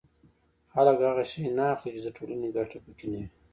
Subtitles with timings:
[0.73, 3.27] خلک هغه شی نه اخلي چې د ټولنې ګټه پکې نه وي